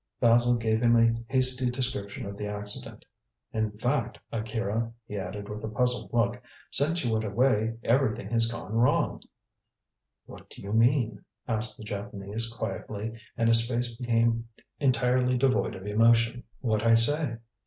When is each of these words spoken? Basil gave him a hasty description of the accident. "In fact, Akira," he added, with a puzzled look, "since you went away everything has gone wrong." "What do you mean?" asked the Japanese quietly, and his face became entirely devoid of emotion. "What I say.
Basil 0.19 0.55
gave 0.55 0.81
him 0.81 0.95
a 0.95 1.13
hasty 1.31 1.69
description 1.69 2.25
of 2.25 2.35
the 2.35 2.47
accident. 2.47 3.05
"In 3.53 3.69
fact, 3.77 4.17
Akira," 4.31 4.91
he 5.05 5.15
added, 5.15 5.47
with 5.47 5.63
a 5.63 5.67
puzzled 5.67 6.11
look, 6.11 6.41
"since 6.71 7.05
you 7.05 7.11
went 7.13 7.23
away 7.23 7.77
everything 7.83 8.27
has 8.31 8.51
gone 8.51 8.73
wrong." 8.73 9.21
"What 10.25 10.49
do 10.49 10.63
you 10.63 10.73
mean?" 10.73 11.23
asked 11.47 11.77
the 11.77 11.83
Japanese 11.83 12.51
quietly, 12.51 13.11
and 13.37 13.47
his 13.47 13.69
face 13.69 13.95
became 13.95 14.49
entirely 14.79 15.37
devoid 15.37 15.75
of 15.75 15.85
emotion. 15.85 16.45
"What 16.61 16.83
I 16.83 16.95
say. 16.95 17.37